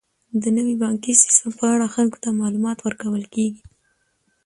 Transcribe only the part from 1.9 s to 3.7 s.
خلکو ته معلومات ورکول کیږي.